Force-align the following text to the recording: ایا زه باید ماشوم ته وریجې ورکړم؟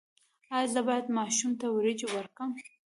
ایا 0.55 0.69
زه 0.73 0.81
باید 0.87 1.13
ماشوم 1.17 1.51
ته 1.61 1.65
وریجې 1.69 2.07
ورکړم؟ 2.11 2.51